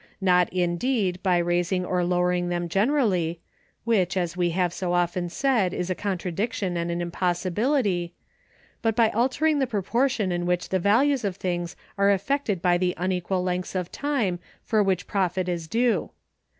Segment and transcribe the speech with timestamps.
[0.19, 3.39] Not, indeed, by raising or lowering them generally
[3.83, 8.15] (which, as we have so often said, is a contradiction and an impossibility),
[8.81, 12.95] but by altering the proportion in which the values of things are affected by the
[12.97, 16.09] unequal lengths of time for which profit is due.